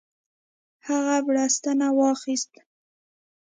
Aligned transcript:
هغه 0.87 1.17
بړستنه 1.25 1.87
واخیست. 1.99 2.51